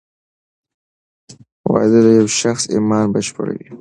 [1.71, 3.67] واده د یو شخص ایمان بشپړوې.